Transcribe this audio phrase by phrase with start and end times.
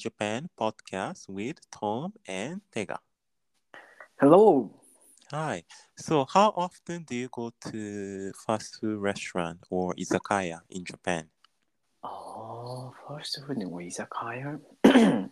[0.00, 2.98] Japan podcast with Tom and Tega.
[4.20, 4.70] Hello.
[5.30, 5.62] Hi.
[5.96, 11.28] So, how often do you go to fast food restaurant or izakaya in Japan?
[12.02, 14.60] Oh, first of all, izakaya.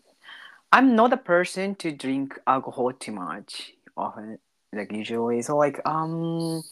[0.72, 4.38] I'm not a person to drink alcohol too much often,
[4.72, 5.42] like usually.
[5.42, 6.62] So, like, um,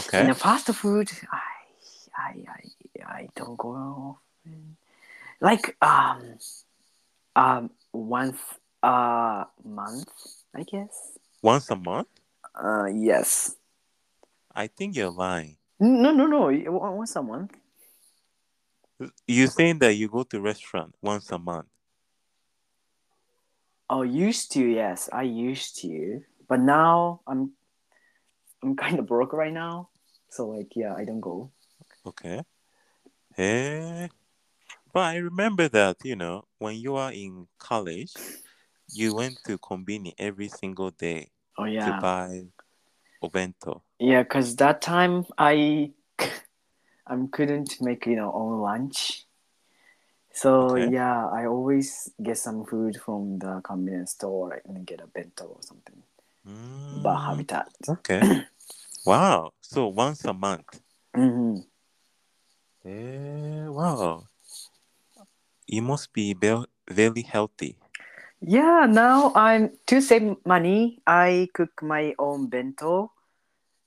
[0.00, 0.24] Okay.
[0.24, 1.40] in a fast food, I,
[2.18, 3.70] I, I, I don't go
[4.44, 4.76] often.
[5.40, 6.36] Like, um,
[7.36, 8.38] um, once
[8.82, 10.08] a month,
[10.54, 11.18] I guess.
[11.42, 12.08] Once a month?
[12.54, 13.56] Uh, yes.
[14.54, 15.56] I think you're lying.
[15.80, 16.50] No, no, no.
[16.70, 17.56] Once a month.
[19.26, 21.66] You're saying that you go to restaurant once a month.
[23.90, 27.52] Oh, used to, yes, I used to, but now I'm,
[28.62, 29.90] I'm kind of broke right now,
[30.30, 31.50] so like, yeah, I don't go.
[32.06, 32.42] Okay.
[33.36, 34.08] Eh.
[34.92, 38.14] But I remember that, you know, when you are in college,
[38.92, 42.42] you went to convenience every single day Oh to buy
[43.22, 43.82] obento.
[43.98, 45.92] yeah, cause that time I,
[47.06, 49.26] I couldn't make you know own lunch,
[50.32, 50.90] so Okay.
[50.90, 55.62] yeah, I always get some food from the convenience store and get a bento or
[55.62, 56.02] something.
[56.90, 57.68] But Mm, habitat.
[57.88, 58.28] okay.
[59.04, 59.52] wow.
[59.60, 60.80] So once a month.
[61.14, 61.62] hmm
[62.84, 64.28] Eh, wow.
[65.72, 67.78] You must be ve- very healthy.
[68.44, 71.00] Yeah, now I'm to save money.
[71.06, 73.12] I cook my own bento,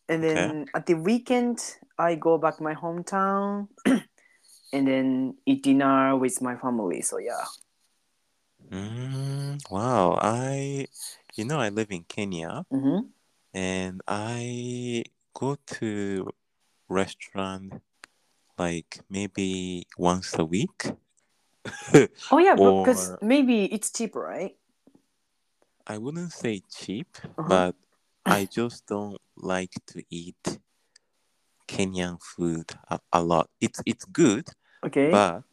[0.09, 0.49] and Okay.
[0.49, 1.61] then at the weekend
[1.99, 3.67] I go back my hometown,
[4.73, 7.01] and then eat dinner with my family.
[7.05, 7.45] So yeah.
[8.71, 10.17] Mm, wow.
[10.21, 10.87] I,
[11.35, 13.13] you know, I live in Kenya hmm
[13.53, 16.27] and I go to
[16.89, 17.81] restaurant
[18.57, 20.91] like maybe once a week.
[22.31, 24.55] Oh yeah, because maybe it's cheaper, right?
[25.87, 27.47] I wouldn't say cheap, Uh-huh.
[27.49, 27.75] but
[28.25, 30.59] I just don't like to eat
[31.67, 33.49] Kenyan food a, a lot.
[33.61, 34.47] It's it's good,
[34.85, 35.11] Okay.
[35.11, 35.43] but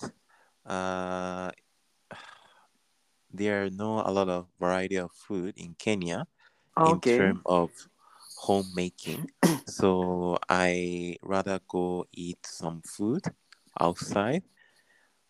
[0.67, 1.51] uh,
[3.33, 6.27] there are no a lot of variety of food in Kenya
[6.87, 7.71] in terms of
[8.37, 9.29] homemaking.
[9.67, 13.25] so I rather go eat some food
[13.81, 14.43] outside.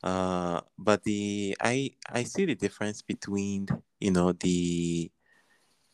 [0.03, 3.69] Uh, but the I I see the difference between
[4.01, 5.11] you know the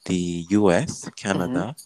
[0.07, 1.09] the U.S.
[1.17, 1.77] Canada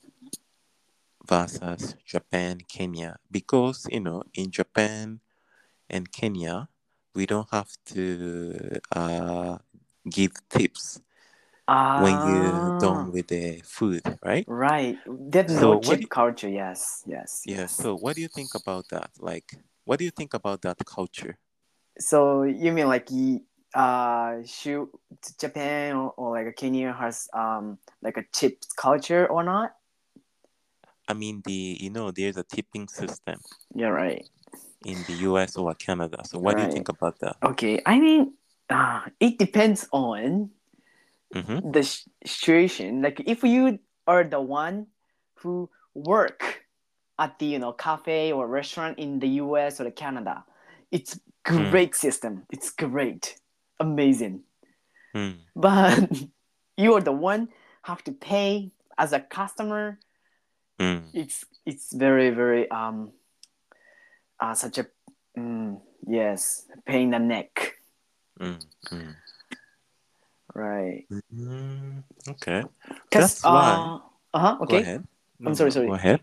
[1.27, 5.21] versus Japan Kenya because you know in Japan
[5.89, 6.69] and Kenya
[7.15, 9.59] we don't have to uh,
[10.11, 11.01] give tips
[11.97, 14.47] when you're Ah, done with the food, right?
[14.47, 14.99] Right.
[15.07, 16.49] There's So no cheap do- culture.
[16.49, 17.03] Yes.
[17.07, 17.43] Yes.
[17.47, 17.57] Yeah.
[17.63, 17.73] yes.
[17.73, 19.11] So what do you think about that?
[19.19, 21.39] Like, what do you think about that culture?
[21.99, 23.09] So you mean like
[23.75, 24.89] uh should
[25.41, 29.73] Japan or, or like Kenya has um like a chip culture or not?
[31.09, 33.41] I mean, the you know there's a tipping system
[33.75, 34.27] Yeah, right.
[34.85, 35.57] in the U.S.
[35.57, 36.23] or Canada.
[36.25, 37.37] So what do you think about that?
[37.43, 38.35] Okay, I mean,
[38.71, 40.51] uh, it depends on
[41.35, 41.71] Mm-hmm.
[41.73, 43.03] the sh- situation.
[43.03, 44.87] Like if you are the one
[45.37, 46.65] who work
[47.19, 49.81] at the you know cafe or restaurant in the U.S.
[49.81, 50.45] or the Canada,
[50.93, 52.47] it's great system.
[52.53, 53.41] It's great,
[53.81, 54.45] amazing.
[55.17, 55.39] Mm.
[55.57, 56.09] But
[56.77, 57.49] you are the one
[57.83, 59.99] have to pay as a customer.
[60.79, 61.03] Mm.
[61.13, 63.13] It's it's very very um
[64.39, 64.87] uh, such a
[65.37, 67.79] mm, yes pain in the neck.
[68.39, 68.61] Mm.
[68.91, 69.15] Mm.
[70.55, 71.07] Right.
[71.35, 72.05] Mm.
[72.29, 72.63] Okay.
[73.11, 73.99] That's why.
[74.35, 74.55] Uh huh.
[74.59, 74.83] Go Okay.
[74.83, 75.05] ahead.
[75.45, 75.89] I'm sorry, sorry.
[75.89, 76.21] Go ahead.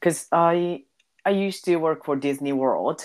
[0.00, 0.84] Because I
[1.24, 3.00] I used to work for Disney World,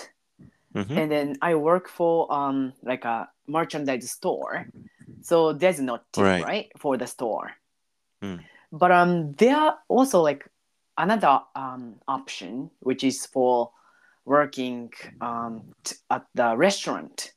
[0.74, 0.98] Mm-hmm.
[0.98, 4.66] and then I work for um like a merchandise store.
[5.20, 6.44] So there's no tip Right.
[6.44, 7.50] right, for the store.
[8.22, 8.40] Mm.
[8.70, 10.48] But um there are also like
[10.96, 13.72] another um option which is for
[14.24, 17.32] working um t- at the restaurant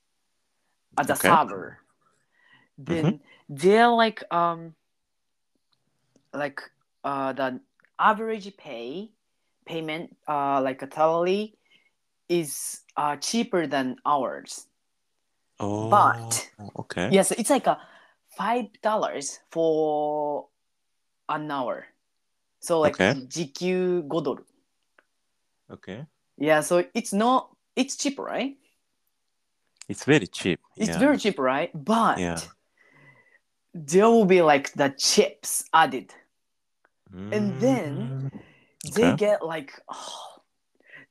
[0.98, 1.28] as a Okay.
[1.30, 1.80] server.
[2.78, 4.76] Then they're like um
[6.34, 6.62] like
[7.04, 7.60] uh the
[8.00, 9.12] average pay
[9.66, 11.56] payment uh like a salary
[12.29, 14.67] is uh cheaper than ours
[15.61, 15.89] Oh.
[15.91, 17.09] but okay.
[17.11, 17.79] yes it's like a
[18.37, 20.47] five dollars for
[21.29, 21.87] an hour
[22.61, 23.15] so like Okay.
[23.29, 24.45] 時給5ドル
[25.71, 26.07] Okay.
[26.39, 28.57] yeah so it's not it's cheap right
[29.89, 30.61] It's very cheap.
[30.77, 30.99] it's yeah.
[30.99, 32.37] very cheap right but Yeah.
[33.75, 36.13] there will be like the chips added
[37.33, 38.95] and then Mm.
[38.95, 39.17] they Okay.
[39.17, 40.32] get like oh,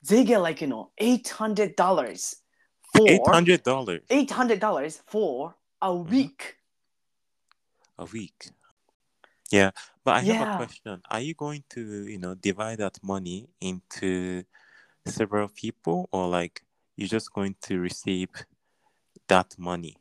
[0.09, 2.37] they get like you know eight hundred dollars
[2.93, 4.03] for Eight hundred dollars.
[4.11, 6.57] eight hundred dollars for a week.
[7.99, 8.51] A week.
[9.51, 9.71] Yeah,
[10.05, 10.55] but I have Yeah.
[10.55, 11.03] a question.
[11.11, 14.45] Are you going to, you know, divide that money into
[15.07, 16.63] several people or like
[16.97, 18.29] you're just going to receive
[19.29, 19.97] that money?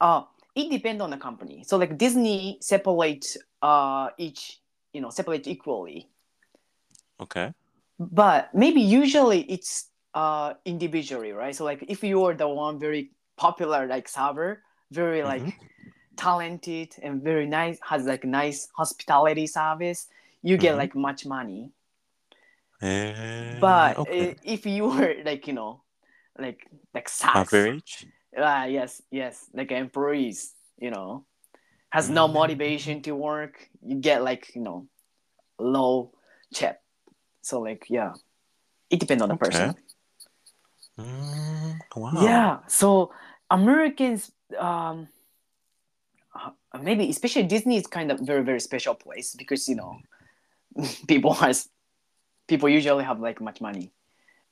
[0.00, 0.22] Uh,
[0.54, 1.64] it depends on the company.
[1.66, 4.60] So like Disney separate uh each
[4.92, 6.08] you know separate equally,
[7.20, 7.52] Okay.
[8.10, 11.54] But maybe usually it's uh individually, right?
[11.54, 15.52] So like if you're the one very popular like server, very like Mhm.
[16.16, 20.08] talented and very nice has like nice hospitality service,
[20.42, 20.78] you get Mhm.
[20.78, 21.72] like much money.
[22.80, 24.30] Eh, But okay.
[24.30, 25.82] uh, if you were like you know
[26.38, 28.06] like like SaaS, Average?
[28.36, 31.24] Ah, yes, yes, like employees, you know,
[31.90, 32.32] has no Mm.
[32.34, 33.68] motivation to work.
[33.82, 34.88] You get like, you know,
[35.58, 36.12] low
[36.54, 36.81] check.
[37.42, 38.14] So like, yeah,
[38.90, 39.46] it depends on the Okay.
[39.46, 39.74] person.
[40.98, 42.12] Mm, wow.
[42.20, 42.58] Yeah.
[42.68, 43.12] So
[43.50, 45.08] Americans, um,
[46.34, 46.50] uh,
[46.80, 49.98] maybe especially Disney is kind of very very special place because you know,
[51.08, 51.68] people has
[52.48, 53.92] people usually have like much money,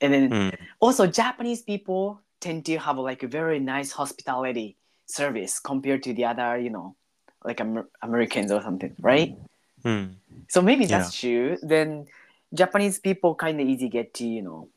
[0.01, 4.77] and then Mm, also Japanese people tend to have like a very nice hospitality
[5.07, 6.97] service compared to the other, you know,
[7.45, 9.37] like Amer- Americans or something, right?
[9.85, 10.15] mm.
[10.49, 11.59] So maybe that's true.
[11.63, 12.07] Then
[12.53, 14.69] Japanese people kind of easy get to, you know,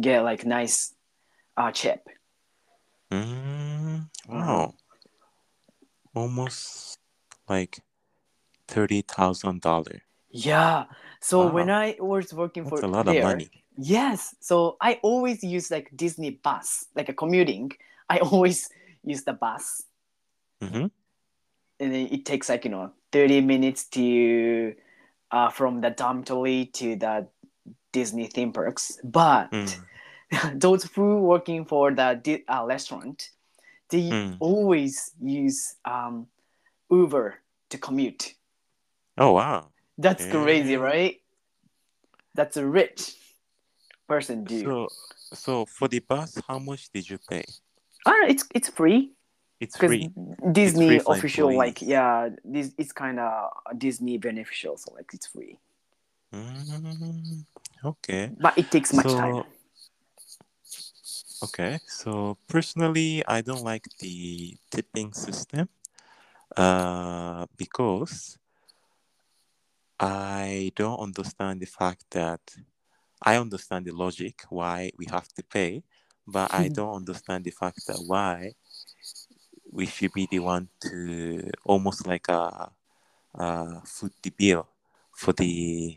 [0.00, 0.94] get like nice
[1.56, 2.06] uh, chip.
[3.10, 4.74] Mm, wow.
[6.14, 6.98] Almost
[7.48, 7.78] like
[8.66, 10.02] thirty thousand dollar.
[10.30, 10.84] Yeah.
[11.20, 13.50] So when I was working That's for a lot there, of money.
[13.76, 14.34] yes.
[14.40, 17.72] So I always use like Disney bus, like a commuting.
[18.08, 18.68] I always
[19.04, 19.82] use the bus.
[20.62, 20.86] Mm-hmm.
[21.80, 24.74] and then it takes like you know 30 minutes to
[25.30, 27.26] uh, from the dormitory to the
[27.92, 29.86] disney theme parks but Mm.
[30.60, 33.30] those who working for the uh, restaurant
[33.90, 34.36] they Mm.
[34.40, 36.26] always use um,
[36.90, 37.40] uber
[37.70, 38.34] to commute
[39.18, 39.72] Oh wow.
[39.98, 41.20] that's crazy right
[42.34, 43.16] that's a rich
[44.08, 44.88] person do So
[45.32, 47.44] so for the bus, how much did you pay?
[48.06, 49.12] ah, it's it's free
[49.60, 50.10] It's because free.
[50.52, 55.26] disney free for official like yeah this it's kind of disney beneficial so like it's
[55.26, 55.58] free
[56.34, 57.44] Mm,
[57.84, 58.32] okay.
[58.38, 59.44] but it takes much So time
[61.44, 61.80] okay.
[61.86, 65.68] So personally, I don't like the tipping system.
[66.56, 68.38] Uh, because
[70.00, 72.40] I don't understand the fact that
[73.22, 75.82] I understand the logic why we have to pay,
[76.26, 78.52] but I don't understand the fact that why
[79.72, 82.70] we should be the one to almost like a,
[83.34, 84.68] a foot the bill
[85.12, 85.96] for the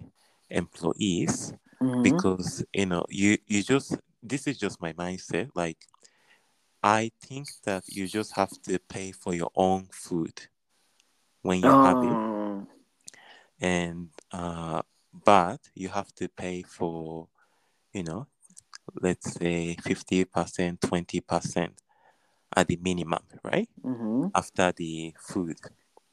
[0.49, 2.01] employees Mhm.
[2.01, 5.49] because you know you you just this is just my mindset.
[5.55, 5.77] Like
[6.83, 10.47] i think that you just have to pay for your own food
[11.41, 12.19] when you have it.
[12.19, 12.67] Um,
[13.59, 14.81] and uh
[15.25, 17.27] but you have to pay for
[17.93, 18.27] you know
[19.01, 21.81] let's say 50% 20%
[22.55, 24.31] at the minimum right mhm.
[24.33, 25.57] after the food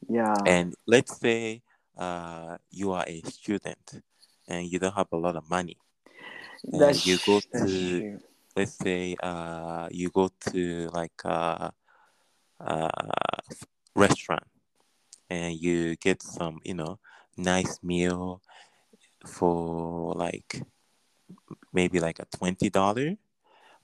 [0.09, 0.33] Yeah.
[0.45, 1.61] and let's say
[1.97, 4.01] uh you are a student
[4.47, 5.77] and you don't have a lot of money
[6.73, 8.19] and that's you go to true.
[8.55, 11.71] let's say uh you go to like a,
[12.59, 12.89] a
[13.95, 14.43] restaurant
[15.29, 16.99] and you get some you know
[17.37, 18.41] nice meal
[19.25, 20.61] for like
[21.73, 23.15] maybe like a twenty dollar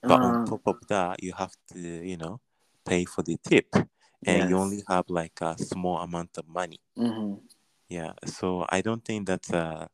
[0.07, 2.39] but on Um, top of that you have to you know
[2.85, 3.67] pay for the tip
[4.25, 7.39] and you only have like a small amount of money mhm.
[7.89, 9.89] yeah so i don't think that's a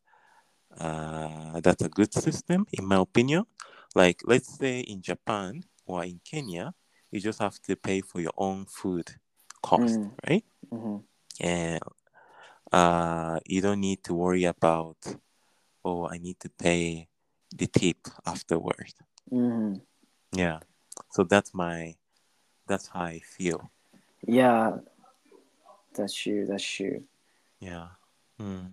[0.78, 3.44] uh, that's a good system in my opinion
[3.94, 6.74] like let's say in japan or in kenya
[7.10, 9.10] you just have to pay for your own food
[9.62, 10.16] cost Mm.
[10.28, 11.04] right Mhm.
[11.40, 11.80] and
[12.72, 14.96] uh, you don't need to worry about
[15.84, 17.08] oh i need to pay
[17.54, 18.92] the tip afterward
[19.30, 19.80] Mhm.
[20.32, 20.58] Yeah
[21.10, 21.94] so that's my
[22.66, 23.70] that's how i feel
[24.26, 24.78] Yeah.
[25.94, 26.46] That's true.
[26.46, 27.02] That's true.
[27.60, 27.88] yeah
[28.38, 28.72] Hmm.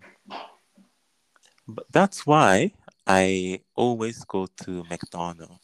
[1.68, 2.72] but that's why
[3.06, 5.60] i always go to mcdonald's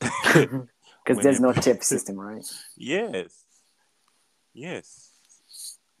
[1.04, 2.44] Because there's no tip system, right?
[2.76, 3.44] yes
[4.52, 5.10] yes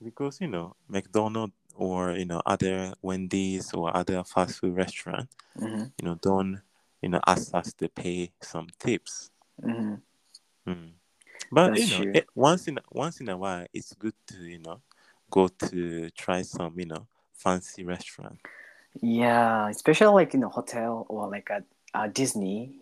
[0.02, 5.90] because you know mcdonald's or you know other wendy's or other fast food restaurant Mhm.
[5.98, 6.60] you know don't
[7.02, 9.30] you know ask us to pay some tips
[9.62, 10.00] Mhm.
[10.66, 10.92] Mm.
[11.50, 14.58] But That's you know, it, once in once in a while, it's good to you
[14.58, 14.82] know
[15.30, 18.38] go to try some you know fancy restaurant.
[19.00, 21.62] Yeah, especially like in a hotel or like a,
[21.94, 22.80] a Disney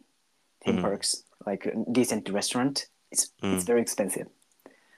[0.64, 0.82] theme Mm.
[0.82, 2.86] parks, like a decent restaurant.
[3.10, 3.66] It's it's Mm.
[3.66, 4.28] very expensive.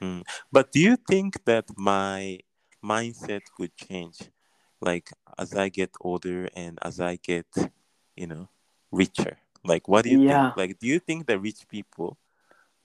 [0.00, 0.22] Mm.
[0.52, 2.38] But do you think that my
[2.82, 4.30] mindset would change,
[4.80, 7.46] like as I get older and as I get,
[8.16, 8.48] you know,
[8.90, 9.38] richer?
[9.64, 10.44] Like, what do you Yeah.
[10.46, 10.56] think?
[10.56, 12.18] Like, do you think that rich people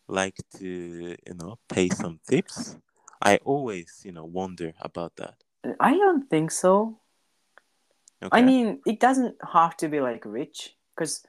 [0.08, 2.78] like to, you know, pay some tips?
[3.22, 5.36] I always, you know, wonder about that.
[5.80, 7.00] I don't think so.
[8.22, 8.38] Okay.
[8.38, 11.26] I mean, it doesn't have to be like rich because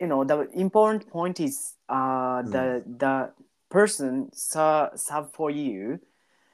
[0.00, 3.32] you know the important point is uh the the
[3.70, 5.98] person sub, sub for you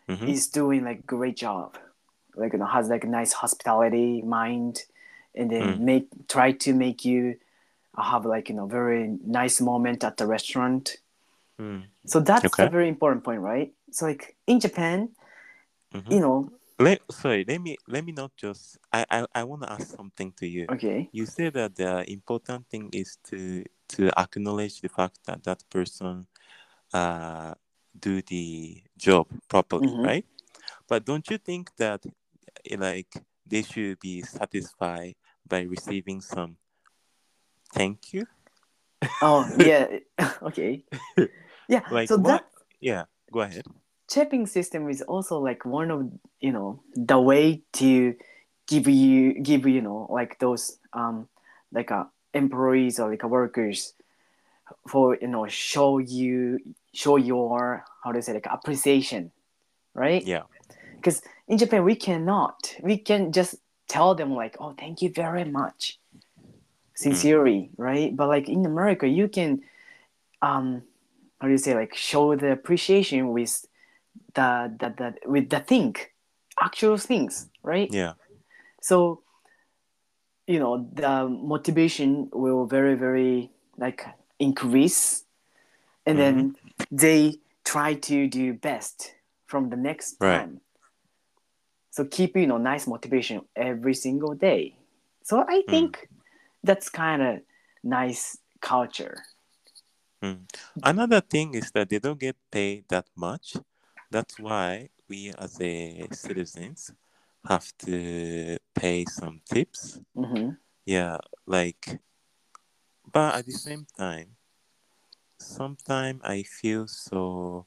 [0.08, 0.28] Mhm.
[0.28, 1.76] is doing like great job
[2.36, 4.82] like you know has like a nice hospitality mind
[5.34, 5.78] and then Mm.
[5.84, 7.36] make try to make you
[7.96, 10.96] have like you know very nice moment at the restaurant
[11.60, 11.82] Mm.
[12.06, 12.66] so that's Okay.
[12.66, 15.08] a very important point right so like in japan
[15.94, 16.10] Mhm.
[16.10, 18.78] you know Let, sorry, let me let me not just.
[18.92, 20.66] I I, I want to ask something to you.
[20.68, 23.62] okay You said that the important thing is to
[23.94, 26.26] to acknowledge the fact that that person
[26.92, 27.54] uh
[27.98, 30.04] do the job properly, Mhm.
[30.04, 30.26] right?
[30.88, 32.04] But don't you think that
[32.70, 33.12] eh, like
[33.46, 35.14] they should be satisfied
[35.48, 36.56] by receiving some
[37.74, 38.26] thank you?
[39.22, 39.86] oh yeah
[40.42, 40.84] okay
[41.68, 42.42] yeah Like so what?
[42.42, 42.44] that
[42.80, 43.66] Yeah, go ahead.
[44.08, 48.14] tipping system is also like one of you know the way to
[48.66, 51.28] give you give you know like those um
[51.72, 53.94] like uh, employees or like workers
[54.88, 56.58] for you know show you
[56.94, 59.30] show your how to say like appreciation
[59.94, 60.42] right Yeah.
[60.96, 63.56] because in japan we cannot we can just
[63.94, 65.98] tell them like oh thank you very much.
[66.94, 68.10] Sincerely right?
[68.18, 69.50] But like in america you can
[70.48, 70.66] um
[71.38, 73.52] how do you say like show the appreciation with
[74.36, 74.48] the
[74.80, 75.96] the, the with the thing
[76.68, 77.34] actual things
[77.72, 77.90] right?
[78.02, 78.14] Yeah.
[78.90, 79.22] so
[80.52, 81.12] you know the
[81.54, 83.50] motivation will very very
[83.84, 84.00] like
[84.38, 85.24] increase
[86.06, 86.36] and then
[86.90, 87.20] they
[87.72, 89.14] try to do best
[89.50, 90.38] from the next Right.
[90.40, 90.54] time
[91.92, 94.76] so keep you know nice motivation every single day
[95.24, 96.10] so i think
[96.64, 97.40] that's kind of
[97.84, 99.24] nice culture
[100.22, 100.46] Mm.
[100.82, 103.56] Another thing is that they don't get paid that much.
[104.10, 106.92] That's why we as a citizens
[107.48, 110.00] have to pay some tips.
[110.14, 110.50] hmm
[110.86, 112.00] Yeah, like
[113.12, 114.36] but at the same time,
[115.38, 117.66] sometimes I feel so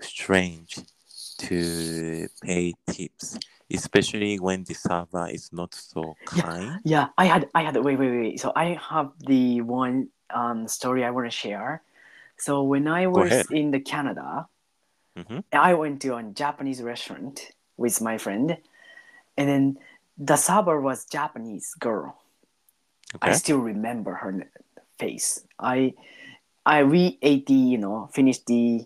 [0.00, 0.78] strange
[1.38, 3.38] to pay tips,
[3.72, 6.80] especially when the server is not so kind.
[6.84, 11.04] yeah i had i had wait wait wait so i have the one um story
[11.04, 11.82] i want to share.
[12.38, 14.46] So when i was in the canada
[15.16, 15.42] Mhm.
[15.52, 17.40] i went to a japanese restaurant
[17.76, 18.58] with my friend
[19.36, 19.78] and then
[20.18, 22.20] the server was japanese girl.
[23.22, 24.50] I still remember her
[25.00, 25.40] face.
[25.58, 25.94] I
[26.66, 28.84] i we ate the you know finished the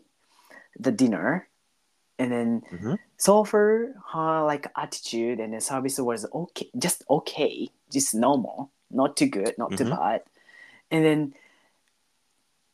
[0.79, 1.50] the dinner
[2.21, 2.99] and then Mhm.
[3.17, 9.17] so far her like attitude and the service was okay just okay just normal not
[9.17, 9.97] too good not too Mhm.
[9.97, 10.21] bad
[10.91, 11.35] and then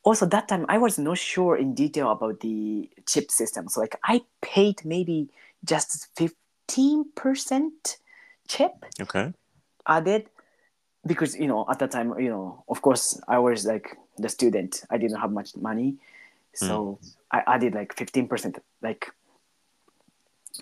[0.03, 3.97] also that time i was not sure in detail about the chip system so like
[4.05, 5.29] i paid maybe
[5.65, 7.99] just 15%
[8.49, 9.33] chip Okay.
[9.87, 10.29] added
[11.07, 14.83] because you know at that time you know of course i was like the student
[14.91, 15.95] i didn't have much money
[16.55, 16.99] so
[17.31, 19.11] i added like 15% like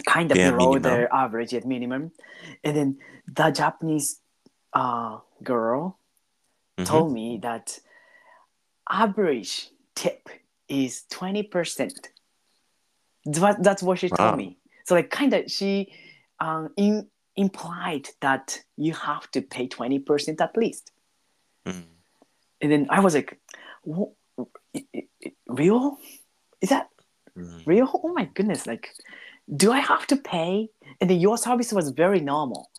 [0.07, 1.01] kind of Bare below minimum.
[1.01, 2.13] the average at minimum
[2.65, 4.21] and then the japanese
[4.73, 5.99] uh, girl
[6.79, 6.87] Mhm.
[6.87, 7.79] told me that
[8.91, 10.29] average tip
[10.69, 12.09] is 20%
[13.27, 14.17] That- that's what she Wow.
[14.17, 15.93] told me so like kind of she
[16.41, 20.91] um, in, implied that you have to pay 20% at least
[21.65, 21.85] Mm.
[22.61, 23.39] and then i was like
[23.85, 24.13] "Wha-
[24.77, 25.99] i- i- i- real
[26.61, 26.91] is that
[27.39, 27.67] Mm.
[27.67, 28.93] real oh my goodness like
[29.49, 30.69] do i have to pay
[31.01, 32.71] and then your service was very normal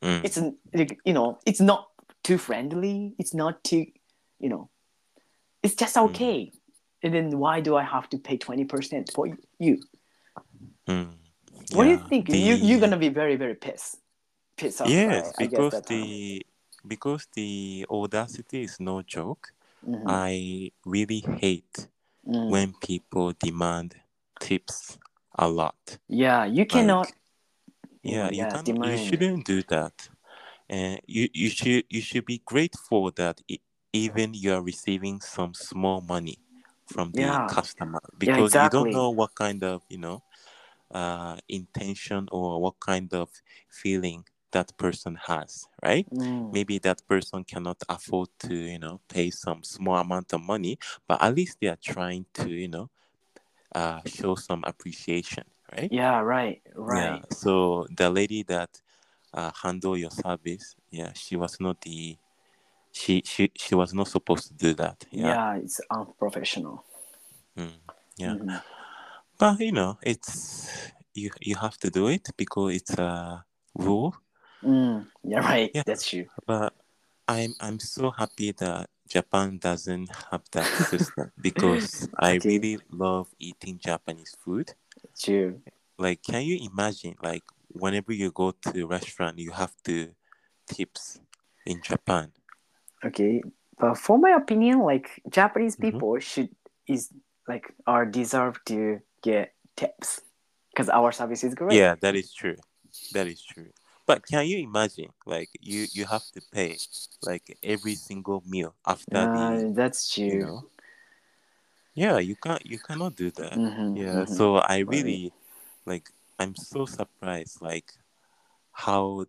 [0.00, 0.20] Mm.
[0.24, 0.38] it's
[1.04, 1.88] you know it's not
[2.22, 3.84] too friendly it's not too
[4.38, 4.70] you know
[5.62, 6.04] it's just Mm.
[6.04, 6.52] okay
[7.02, 9.26] and then why do i have to pay 20% for
[9.58, 9.78] you
[10.86, 11.10] Mm.
[11.74, 13.96] what do you Yeah, think you you're gonna be very very pissed
[14.56, 15.98] pissed off Yes, I, I guess because that time.
[16.00, 16.46] the
[16.86, 19.52] because the audacity is no joke.
[19.84, 20.04] Mhm.
[20.06, 21.88] I really hate
[22.26, 22.50] Mm.
[22.50, 23.96] when people demand
[24.40, 24.98] tips
[25.38, 25.98] a lot.
[26.08, 27.12] yeah you cannot
[28.02, 30.08] Yeah, Mm, you yeah, cannot, you shouldn't do that.
[30.68, 33.58] And you you should you should be grateful that e-
[33.92, 36.38] even you are receiving some small money
[36.86, 37.46] from the Yeah.
[37.46, 38.70] customer because you exactly.
[38.70, 40.22] don't know what kind of you know
[40.92, 43.30] uh intention or what kind of
[43.70, 46.52] feeling that person has right Mm.
[46.52, 51.22] maybe that person cannot afford to you know pay some small amount of money but
[51.22, 52.88] at least they are trying to you know
[53.74, 55.90] uh, show some appreciation, right?
[55.92, 57.02] Yeah, right, right.
[57.02, 57.18] Yeah.
[57.30, 58.70] So the lady that
[59.34, 62.16] uh, handle your service, yeah, she was not the
[62.92, 65.04] she she she was not supposed to do that.
[65.10, 65.56] Yeah, Yeah.
[65.56, 66.84] it's unprofessional.
[67.56, 67.72] Mm,
[68.16, 68.34] yeah.
[68.34, 68.62] Mhm.
[69.38, 70.68] But you know, it's
[71.14, 73.44] you you have to do it because it's a
[73.74, 74.16] rule.
[74.64, 75.70] Mm, yeah, right.
[75.74, 75.82] Yeah.
[75.86, 76.26] That's true.
[76.46, 76.74] But
[77.28, 82.48] I'm I'm so happy that Japan doesn't have that system because I Okay.
[82.48, 84.74] really love eating Japanese food.
[85.18, 85.60] True.
[85.98, 87.16] Like, can you imagine?
[87.22, 90.14] Like, whenever you go to a restaurant, you have to
[90.66, 91.20] tips
[91.66, 92.32] in Japan.
[93.04, 93.42] Okay,
[93.78, 95.90] but for my opinion, like Japanese Mhm.
[95.90, 96.50] people should
[96.86, 97.10] is
[97.48, 100.20] like are deserve to get tips
[100.72, 101.78] because our service is great.
[101.78, 102.56] Yeah, that is true.
[103.12, 103.70] That is true.
[104.08, 105.12] But can you imagine?
[105.26, 106.78] Like, you you have to pay
[107.22, 110.24] like every single meal after Uh, the that's true.
[110.30, 110.66] you know.
[111.94, 113.60] Yeah, you can't you cannot do that.
[113.60, 114.36] Mhm, Yeah, mhm.
[114.36, 115.32] so I really
[115.86, 117.92] like I'm so surprised like
[118.72, 119.26] how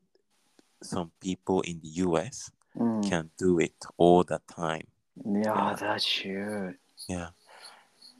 [0.83, 3.01] some people in the US Mm.
[3.09, 4.87] can do it all the time.
[5.25, 5.79] Yeah, Yeah.
[5.79, 6.75] that's true.
[7.07, 7.29] Yeah.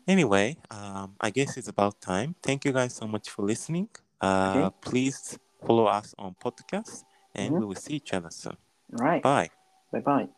[0.07, 2.35] Anyway, um, I guess it's about time.
[2.41, 3.89] Thank you guys so much for listening.
[4.21, 4.73] Uh, Okay.
[4.81, 7.03] Please follow us on podcast,
[7.35, 7.59] and Mhm.
[7.59, 8.57] we will see each other soon.
[8.91, 9.21] Right.
[9.23, 9.49] Bye.
[9.91, 10.29] Bye bye.